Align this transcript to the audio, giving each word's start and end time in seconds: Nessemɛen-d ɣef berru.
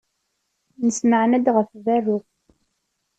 Nessemɛen-d 0.85 1.47
ɣef 1.55 1.67
berru. 1.83 2.17